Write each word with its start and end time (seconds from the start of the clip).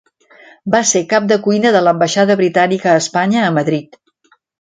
Va 0.75 0.79
ser 0.91 1.01
cap 1.11 1.27
de 1.31 1.37
cuina 1.47 1.73
de 1.75 1.81
l'Ambaixada 1.87 2.37
Britànica 2.39 2.91
a 2.93 3.03
Espanya 3.03 3.45
a 3.47 3.53
Madrid. 3.59 4.01